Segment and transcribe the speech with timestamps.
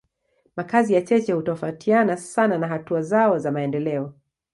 [0.55, 4.13] Makazi ya cheche hutofautiana sana na hatua zao za maendeleo.